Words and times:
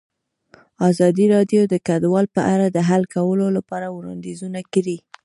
ازادي 0.89 1.25
راډیو 1.35 1.61
د 1.67 1.75
کډوال 1.87 2.25
په 2.35 2.41
اړه 2.53 2.65
د 2.71 2.77
حل 2.89 3.03
کولو 3.15 3.47
لپاره 3.57 3.87
وړاندیزونه 3.89 4.59
کړي. 4.73 4.97